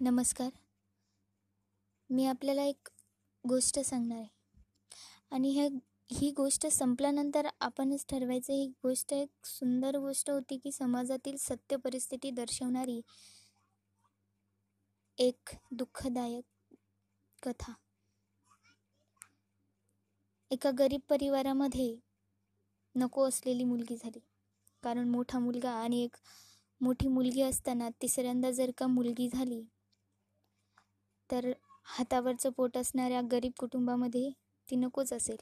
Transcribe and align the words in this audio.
नमस्कार. 0.00 0.50
मी 2.10 2.26
आपल्याला 2.26 2.62
एक 2.62 2.88
गोष्ट 3.48 3.78
सांगणार 3.80 4.18
आहे. 4.18 4.28
आणि 5.30 5.50
ह्या 5.50 5.68
ही 6.10 6.30
गोष्ट 6.30 6.66
संपल्यानंतर 6.66 7.46
आपणच 7.60 8.04
ठरवायचं 8.08 8.52
ही 8.52 8.66
गोष्ट 8.66 9.12
एक 9.12 9.46
सुंदर 9.46 9.96
गोष्ट 9.96 10.30
होती 10.30 10.58
की 10.58 10.72
समाजातील 10.72 11.36
सत्य 11.36 11.76
परिस्थिती 11.76 12.30
दर्शवणारी 12.30 13.00
एक 15.18 15.48
दुःखदायक 15.70 16.74
कथा. 17.42 17.72
एका 20.50 20.70
गरीब 20.78 21.00
परिवारामध्ये 21.08 21.96
नको 22.94 23.28
असलेली 23.28 23.64
मुलगी 23.64 23.96
झाली. 23.96 24.20
कारण 24.82 25.08
मोठा 25.08 25.38
मुलगा 25.38 25.70
आणि 25.70 26.04
एक 26.04 26.16
मोठी 26.80 27.08
मुलगी 27.08 27.42
असताना 27.42 27.88
तिसऱ्यांदा 28.02 28.50
जर 28.50 28.70
का 28.78 28.86
मुलगी 28.86 29.28
झाली 29.28 29.64
तर 31.30 31.50
हातावरचं 31.88 32.50
पोट 32.50 32.76
असणाऱ्या 32.78 33.20
गरीब 33.32 33.52
कुटुंबामध्ये 33.58 34.30
ती 34.68 34.76
नकोच 34.76 35.12
असेल. 35.12 35.36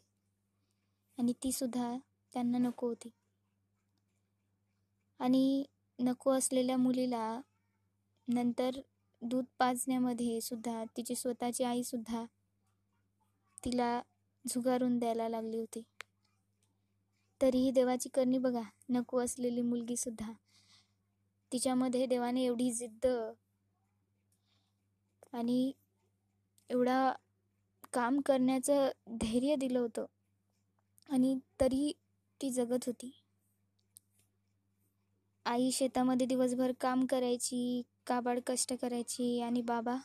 आणि 1.18 1.32
तीसुद्धा 1.42 1.96
त्यांना 2.32 2.58
नको 2.58 2.88
होती. 2.88 3.10
आणि 5.20 5.64
नको 5.98 6.30
असलेल्या 6.32 6.76
मुलीला 6.76 7.40
नंतर 8.28 8.80
दूध 9.22 9.44
पाजण्यामध्ये 9.58 10.40
सुद्धा 10.40 10.82
तिची 10.96 11.14
स्वतःची 11.14 11.64
आईसुद्धा 11.64 12.24
तिला 13.64 14.00
झुगारून 14.44 14.98
द्यायला 14.98 15.28
लागली 15.28 15.58
होती. 15.58 15.82
तरीही 17.40 17.70
देवाची 17.70 18.08
करणी 18.08 18.38
बघा 18.38 18.62
नको 18.88 19.20
असलेली 19.20 19.62
मुलगीसुद्धा 19.62 20.32
तिच्यामध्ये 21.52 22.06
देवाने 22.06 22.44
एवढी 22.44 22.70
जिद्द 22.72 23.06
आणि 25.34 25.72
एवढा 26.70 27.12
काम 27.92 28.20
करण्याचं 28.20 28.88
धैर्य 29.20 29.56
दिलं 29.56 29.78
होतं. 29.78 30.06
आणि 31.08 31.38
तरी 31.60 31.92
ती 32.40 32.50
जगत 32.50 32.86
होती. 32.86 33.10
आई 35.46 35.70
शेतामध्ये 35.70 36.26
दिवसभर 36.26 36.72
काम 36.80 37.04
करायची 37.06 37.82
काबाड 38.06 38.40
कष्ट 38.46 38.72
करायची 38.74 39.40
आणि 39.40 39.62
बाबा 39.62 39.96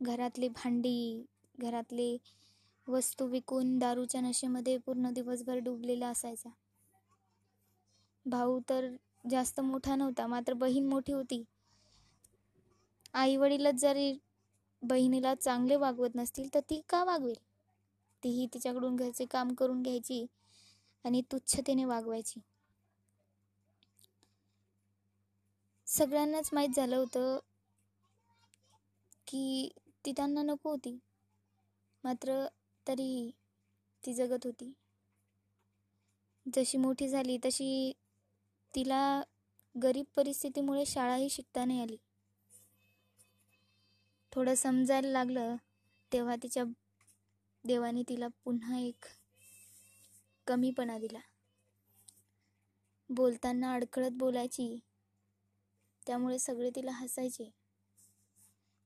घरातली 0.00 0.48
भांडी 0.48 1.24
घरातले 1.58 2.16
वस्तू 2.86 3.26
विकून 3.26 3.78
दारूच्या 3.78 4.20
नशेमध्ये 4.20 4.76
पूर्ण 4.78 5.12
दिवसभर 5.12 5.58
डुबलेला 5.58 6.08
असायचा. 6.08 6.50
भाऊ 8.26 8.60
तर 8.68 8.88
जास्त 9.30 9.60
मोठा 9.60 9.96
नव्हता 9.96 10.26
मात्र 10.26 10.52
बहीण 10.52 10.86
मोठी 10.86 11.12
होती. 11.12 11.42
आई 13.14 13.36
वडीलच 13.36 13.74
जरी 13.74 14.12
बहिणीला 14.82 15.34
चांगले 15.34 15.76
वागवत 15.76 16.14
नसतील 16.14 16.52
तर 16.54 16.60
ती 16.60 16.80
का 16.88 17.02
वागवेल? 17.04 17.38
तीही 18.22 18.46
तिच्याकडून 18.54 18.96
घरचे 18.96 19.24
काम 19.24 19.54
करून 19.54 19.82
घ्यायची 19.82 20.24
आणि 21.04 21.22
तुच्छतेने 21.32 21.84
वागवायची. 21.84 22.40
सगळ्यांनाच 25.86 26.48
माहीत 26.52 26.74
झालं 26.76 26.96
होतं 26.96 27.38
की 29.26 29.68
ती 30.04 30.12
त्यांना 30.12 30.42
नको 30.42 30.70
होती. 30.70 30.98
मात्र 32.04 32.44
तरीही 32.86 33.30
ती 34.02 34.14
जगत 34.14 34.46
होती. 34.46 34.72
जशी 36.46 36.78
मोठी 36.78 37.08
झाली 37.08 37.38
तशी 37.44 37.92
तिला 38.74 39.02
गरीब 39.74 40.04
परिस्थितीमुळे 40.16 40.84
शाळाही 40.86 41.28
शिकता 41.30 41.64
नाही 41.64 41.80
आली. 41.82 41.96
थोडं 44.32 44.54
समजायला 44.54 45.08
लागलं 45.08 45.56
तेव्हा 46.12 46.36
तिच्या 46.42 46.64
देवाने 47.64 48.02
तिला 48.08 48.28
पुन्हा 48.44 48.78
एक 48.78 49.04
कमीपणा 50.46 50.98
दिला. 50.98 51.18
बोलताना 53.10 53.72
अडखळत 53.74 54.10
बोलायची 54.10 54.78
त्यामुळे 56.06 56.38
सगळे 56.38 56.70
तिला 56.70 56.92
हसायचे. 56.92 57.50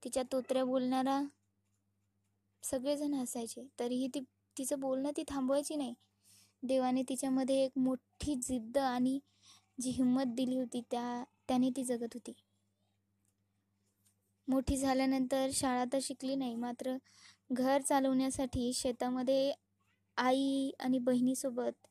तिच्या 0.02 0.22
तोत्र्या 0.32 0.64
बोलणारा 0.64 1.20
सगळेजण 2.62 3.14
हसायचे 3.14 3.66
तरीही 3.80 4.08
ती 4.08 4.20
तिचं 4.56 4.80
बोलणं 4.80 5.10
ती 5.16 5.22
थांबवायची 5.28 5.76
नाही. 5.76 5.94
देवाने 6.62 7.02
तिच्यामध्ये 7.02 7.64
एक 7.64 7.78
मोठी 7.78 8.34
जिद्द 8.34 8.78
आणि 8.78 9.18
जी 9.80 9.90
हिंमत 9.90 10.34
दिली 10.36 10.56
होती 10.56 10.80
त्या 10.90 11.22
त्याने 11.48 11.70
ती 11.70 11.84
जगत 11.84 12.14
होती. 12.14 12.32
मोठी 14.48 14.76
झाल्यानंतर 14.76 15.50
शाळा 15.52 15.84
तर 15.92 15.98
शिकली 16.02 16.34
नाही 16.34 16.54
मात्र 16.54 16.96
घर 17.50 17.80
चालवण्यासाठी 17.80 18.72
शेतामध्ये 18.74 19.52
आई 20.16 20.70
आणि 20.80 20.98
बहिणीसोबत 20.98 21.86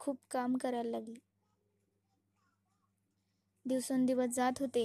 खूप 0.00 0.18
काम 0.30 0.56
करायला 0.56 0.90
लागली. 0.90 1.18
दिवसेंदिवस 3.66 4.30
जात 4.30 4.60
होते. 4.60 4.84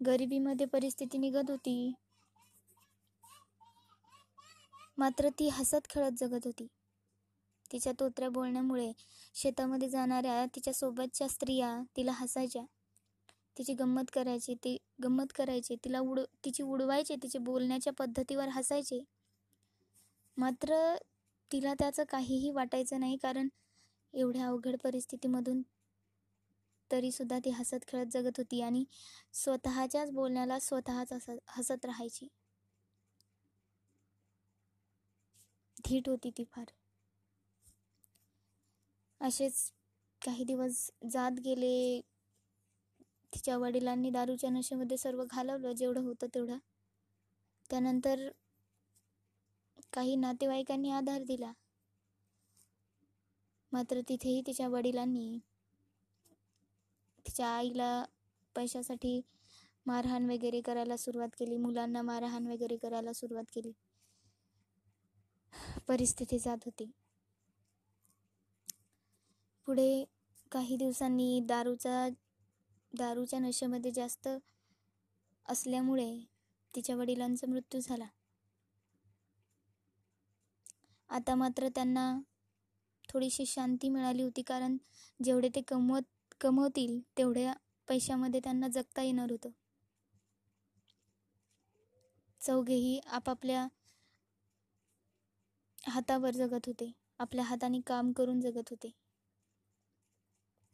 गरिबीमध्ये 0.00 0.66
परिस्थिती 0.66 1.18
निघत 1.18 1.50
होती. 1.50 1.76
मात्र 4.98 5.28
ती 5.38 5.48
हसत 5.48 5.86
खेळत 5.90 6.18
जगत 6.18 6.46
होती. 6.46 6.66
तिच्या 7.70 7.92
तोत्र्या 8.00 8.28
बोलण्यामुळे 8.28 8.90
शेतामध्ये 9.34 9.88
जाणाऱ्या 9.88 10.44
तिच्या 10.46 10.72
सोबतच्या 10.74 11.28
स्त्रिया 11.28 11.74
तिला 11.96 12.12
हसायच्या. 12.12 12.62
तिची 13.56 13.74
गंमत 13.74 14.10
करायची 14.12 14.54
ती 14.64 14.76
गंमत 15.02 15.32
करायची 15.34 15.76
तिला 15.84 15.98
उड 16.00 16.20
तिची 16.44 16.62
उडवायचे 16.62 17.16
तिचे 17.22 17.38
बोलण्याच्या 17.40 17.92
पद्धतीवर 17.92 18.48
हसायचे. 18.50 19.02
मात्र 20.36 20.74
तिला 21.50 21.72
त्याचं 21.74 22.04
काहीही 22.08 22.50
वाटायचं 22.50 23.00
नाही 23.00 23.16
कारण 23.16 23.48
एवढ्या 24.14 24.46
अवघड 24.46 24.76
परिस्थितीमधून 24.84 25.62
तरीसुद्धा 26.90 27.38
ती 27.38 27.50
हसत 27.50 27.84
खेळत 27.88 28.06
जगत 28.10 28.38
होती 28.38 28.60
आणि 28.62 28.84
स्वतःच्याच 29.34 30.10
बोलण्याला 30.12 30.58
स्वतःच 30.60 31.12
हसत 31.12 31.38
हसत 31.48 31.84
राहायची. 31.84 32.28
धीट 35.80 36.08
होती 36.08 36.30
ती 36.30 36.44
फार. 36.46 36.72
असेच 39.20 39.54
काही 40.22 40.44
दिवस 40.44 40.78
जात 41.10 41.40
गेले 41.40 42.00
तिच्या 43.32 43.56
वडिलांनी 43.58 44.10
दारूच्या 44.10 44.50
नशेमध्ये 44.50 44.96
सर्व 44.96 45.22
घालवलं 45.24 45.72
जेवढं 45.72 46.00
होतं 46.00 46.26
तेवढं. 46.34 46.58
त्यानंतर 47.70 48.28
काही 49.92 50.16
नातेवाईकांनी 50.16 50.90
आधार 50.90 51.22
दिला. 51.22 51.52
मात्र 53.72 54.00
तिथेही 54.08 54.40
तिच्या 54.46 54.68
वडिलांनी 54.68 55.38
तिच्या 57.26 57.46
आईला 57.48 58.04
पैशासाठी 58.56 59.20
मारहाण 59.86 60.30
वगैरे 60.30 60.60
करायला 60.60 60.96
सुरुवात 60.96 61.28
केली 61.38 61.56
मुलांना 61.56 62.02
मारहाण 62.02 62.46
वगैरे 62.46 62.76
करायला 62.76 63.12
सुरुवात 63.12 63.44
केली. 63.54 63.72
परिस्थिती 65.88 66.38
जात 66.38 66.64
होती. 66.64 66.90
पुढे 69.68 70.04
काही 70.52 70.76
दिवसांनी 70.76 71.40
दारूचा 71.40 72.08
दारूच्या 72.92 73.38
नशेमध्ये 73.38 73.90
जास्त 73.90 74.28
असल्यामुळे 75.46 76.10
तिच्या 76.74 76.96
वडिलांचा 76.96 77.46
मृत्यू 77.46 77.80
झाला. 77.80 78.06
आता 81.10 81.34
मात्र 81.34 81.68
त्यांना 81.68 82.04
थोडीशी 83.08 83.46
शांती 83.46 83.88
मिळाली 83.88 84.22
होती 84.22 84.42
कारण 84.42 84.76
जेवढे 85.20 85.48
ते 85.48 85.60
कमवत 85.60 86.34
कमवतील 86.40 87.00
तेवढ्या 87.18 87.52
पैशामध्ये 87.88 88.40
त्यांना 88.40 88.68
जगता 88.68 89.02
येणार 89.02 89.30
होतं. 89.30 89.50
चौघेही 92.40 92.98
आपापल्या 93.06 93.66
हातावर 95.84 96.30
जगत 96.30 96.66
होते. 96.66 96.90
आपल्या 97.18 97.44
हाताने 97.44 97.80
काम 97.80 98.12
करून 98.12 98.40
जगत 98.40 98.70
होते. 98.70 98.90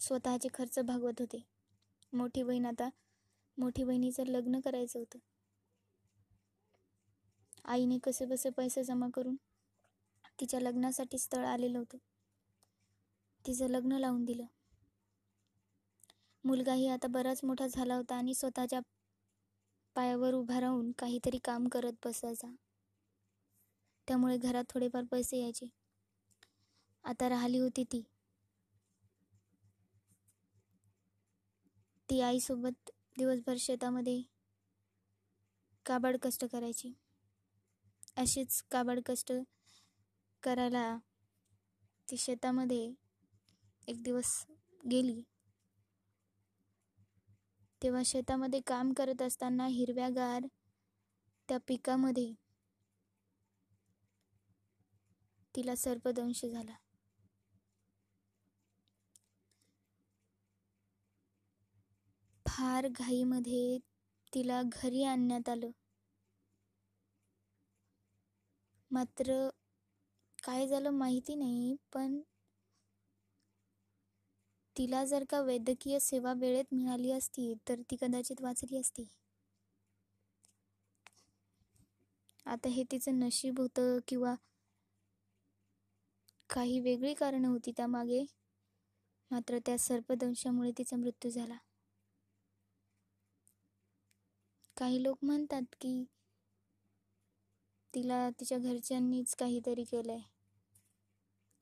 स्वतःचे 0.01 0.49
खर्च 0.55 0.79
भागवत 0.79 1.21
होते. 1.21 1.45
मोठी 2.13 2.43
बहीण 2.43 2.67
आता 2.67 2.89
मोठी 3.59 3.85
बहिणीचं 3.85 4.27
लग्न 4.27 4.61
करायचं 4.61 4.99
होतं. 4.99 5.19
आईने 7.65 7.99
कसे 7.99 8.27
बसे 8.27 8.51
पैसे 8.51 8.85
जमा 8.85 9.09
करून 9.15 9.37
तिच्या 10.41 10.61
लग्नासाठी 10.61 11.19
स्थळ 11.19 11.45
आलेलं 11.45 11.79
होतं. 11.79 11.99
तिचं 13.45 13.69
लग्न 13.69 13.93
लावून 13.93 14.25
दिलं. 14.25 14.45
मुलगाही 16.45 16.87
आता 16.89 17.09
बराच 17.09 17.41
मोठा 17.45 17.67
झाला 17.67 17.95
होता 17.95 18.17
आणि 18.17 18.35
स्वतःच्या 18.35 18.81
पायावर 19.97 20.35
उभा 20.35 20.61
राहून 20.61 20.91
काहीतरी 20.99 21.39
काम 21.45 21.69
करत 21.69 21.93
बसायचा. 22.05 22.49
त्यामुळे 24.09 24.37
घरात 24.39 24.65
थोडेफार 24.69 25.05
पैसे 25.05 25.39
यायचे. 25.39 25.67
आता 27.05 27.29
राहिली 27.29 27.59
होती 27.59 27.85
ती. 27.85 28.03
ती 32.09 32.21
आईसोबत 32.21 32.91
दिवसभर 33.19 33.57
शेतामध्ये 33.59 34.21
काबाड 35.87 36.17
कष्ट 36.23 36.45
करायची. 36.45 36.93
अशीच 38.17 38.63
काबाड 38.71 39.01
कष्ट 39.07 39.33
करायला 40.43 40.99
ती 42.09 42.17
शेतामध्ये 42.17 42.93
एक 43.89 44.03
दिवस 44.03 44.33
गेली. 44.91 45.23
तेव्हा 47.83 48.03
शेतामध्ये 48.05 48.61
काम 48.67 48.93
करत 48.93 49.23
असताना 49.23 49.67
हिरव्यागार 49.67 50.47
त्या 51.49 51.59
पिकामध्ये 51.69 52.33
तिला 55.55 55.75
सर्पदंश 55.77 56.45
झाला. 56.45 56.88
फार 62.79 62.87
घाईमध्ये 62.91 63.79
तिला 64.33 64.61
घरी 64.65 65.03
आणण्यात 65.05 65.49
आलं. 65.49 65.71
मात्र 68.91 69.39
काय 70.39 70.67
झालं 70.67 70.91
माहिती 70.93 71.35
नाही 71.35 71.75
पण 71.93 72.19
तिला 74.77 75.03
जर 75.05 75.25
का 75.25 75.41
वैद्यकीय 75.43 75.99
सेवा 76.01 76.33
वेळेत 76.37 76.73
मिळाली 76.73 77.11
असती 77.13 77.53
तर 77.69 77.81
ती 77.91 77.97
कदाचित 77.97 78.43
वाचली 78.43 78.77
असती. 78.77 79.09
आता 82.47 82.69
हे 82.69 82.85
तिचं 82.91 83.19
नशीब 83.19 83.61
होतं 83.61 83.99
किंवा 84.09 84.35
काही 86.51 86.79
वेगळी 86.81 87.13
कारणं 87.15 87.49
होती 87.49 87.73
त्यामागे 87.77 88.25
मात्र 89.31 89.59
त्या 89.67 89.79
सर्पदंशामुळे 89.79 90.71
तिचा 90.79 90.97
मृत्यू 90.97 91.31
झाला. 91.31 91.57
काही 94.79 95.03
लोक 95.03 95.19
म्हणतात 95.23 95.75
की 95.81 96.05
तिला 97.95 98.29
तिच्या 98.31 98.59
घरच्यांनीच 98.59 99.35
काहीतरी 99.37 99.85
केलंय. 99.85 100.19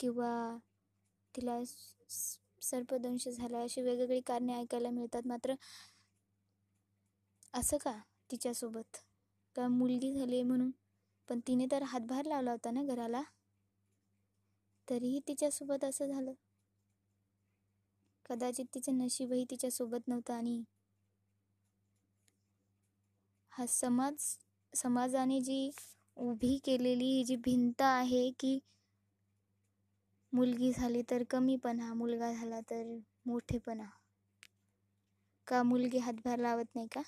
किंवा 0.01 0.31
तिला 1.35 1.59
सर्पदंश 2.63 3.29
झाला 3.29 3.61
अशी 3.61 3.83
वेगवेगळी 3.83 4.21
कारणे 4.21 4.55
ऐकायला 4.55 4.91
मिळतात. 4.91 5.27
मात्र 5.27 5.55
असं 7.55 7.77
का 7.77 7.93
तिच्यासोबत? 8.31 8.97
का 9.57 9.69
मुलगी 9.69 10.13
झाली 10.13 10.43
म्हणून? 10.43 10.71
पण 11.29 11.41
तिने 11.47 11.67
तर 11.73 11.83
हातभार 11.83 12.25
लावला 12.25 12.51
होता 12.51 12.71
ना 12.71 12.83
घराला? 12.85 13.23
तरीही 14.89 15.21
तिच्यासोबत 15.29 15.85
असं 15.85 16.07
झालं. 16.07 16.33
कदाचित 18.27 18.65
तिचं 18.75 18.99
नशीबही 18.99 19.45
तिच्यासोबत 19.51 20.09
नव्हतं 20.09 20.35
आणि 20.35 20.63
हा 23.57 23.65
समाज 23.67 24.25
समाजाने 24.75 25.41
जी 25.41 25.59
उभी 26.17 26.57
केलेली 26.65 27.11
ही 27.13 27.25
जी 27.25 27.37
भिंत 27.37 27.83
आहे 27.83 28.31
की 28.41 28.59
मुलगी 30.33 30.71
झाली 30.73 31.03
तर 31.03 31.23
कमीपणा 31.31 31.93
मुलगा 31.95 32.33
झाला 32.33 32.61
तर 32.61 32.97
मोठेपणा 33.27 33.85
का 35.47 35.63
मुलगी 35.63 35.99
हातभार 35.99 36.39
लावत 36.39 36.75
नाही 36.75 36.87
का? 36.87 37.03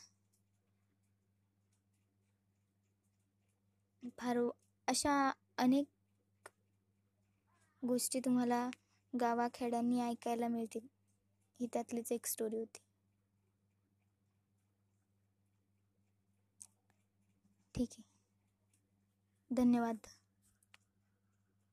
फार 4.19 4.39
अशा 4.89 5.15
अनेक 5.59 5.87
गोष्टी 7.83 8.21
तुम्हाला 8.21 8.69
गावाखेड्यांनी 9.13 10.01
ऐकायला 10.01 10.49
मिळतील. 10.49 10.87
ही 11.61 11.67
त्यातलीच 11.73 12.13
एक 12.13 12.27
स्टोरी 12.27 12.59
होती. 12.59 12.88
ठीक 17.79 17.91
आहे. 17.91 18.03
धन्यवाद. 19.51 20.07